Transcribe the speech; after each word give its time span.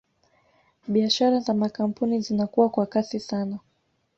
Biashara 0.87 1.39
za 1.39 1.53
makampuni 1.53 2.19
zinakua 2.19 2.69
kwa 2.69 2.85
kasi 2.85 3.19
sana 3.19 3.59